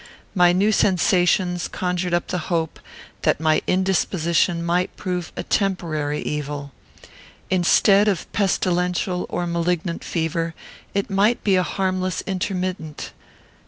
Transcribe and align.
My 0.33 0.51
new 0.51 0.71
sensations 0.71 1.67
conjured 1.67 2.11
up 2.11 2.29
the 2.29 2.39
hope 2.49 2.79
that 3.21 3.39
my 3.39 3.61
indisposition 3.67 4.65
might 4.65 4.97
prove 4.97 5.31
a 5.37 5.43
temporary 5.43 6.23
evil. 6.23 6.71
Instead 7.51 8.07
of 8.07 8.25
pestilential 8.33 9.27
or 9.29 9.45
malignant 9.45 10.03
fever, 10.03 10.55
it 10.95 11.11
might 11.11 11.43
be 11.43 11.55
a 11.55 11.61
harmless 11.61 12.23
intermittent. 12.25 13.11